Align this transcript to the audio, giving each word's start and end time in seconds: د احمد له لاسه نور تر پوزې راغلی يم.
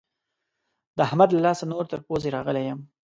د 0.97 0.99
احمد 1.07 1.29
له 1.33 1.41
لاسه 1.45 1.63
نور 1.71 1.83
تر 1.91 1.99
پوزې 2.07 2.29
راغلی 2.35 2.63
يم. 2.69 2.79